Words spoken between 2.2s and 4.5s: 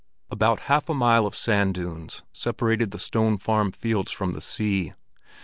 separated the Stone Farm fields from the